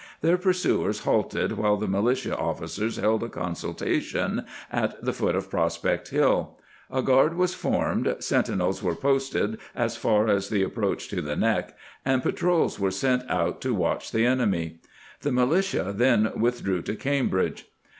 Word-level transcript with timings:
Their 0.21 0.39
pursuers 0.39 1.01
halted 1.01 1.51
while 1.59 1.77
the 1.77 1.85
militia 1.87 2.35
officers 2.35 2.95
held 2.97 3.21
a 3.21 3.29
consultation 3.29 4.45
at 4.71 4.99
the 5.05 5.13
foot 5.13 5.35
of 5.35 5.51
Prospect 5.51 6.07
Hill; 6.09 6.57
a 6.89 7.03
guard 7.03 7.35
was 7.37 7.53
formed, 7.53 8.15
sentinels 8.17 8.81
were 8.81 8.95
posted 8.95 9.59
as 9.75 9.95
far 9.95 10.27
as 10.27 10.49
the 10.49 10.63
approach 10.63 11.07
to 11.09 11.21
the 11.21 11.35
Neck, 11.35 11.77
and 12.03 12.23
patrols 12.23 12.79
were 12.79 12.89
sent 12.89 13.29
out 13.29 13.61
to 13.61 13.75
watch 13.75 14.09
the 14.11 14.25
enemy. 14.25 14.79
The 15.21 15.31
militia 15.31 15.93
then 15.95 16.31
withdrew 16.35 16.81
to 16.81 16.95
Cambridge. 16.95 17.67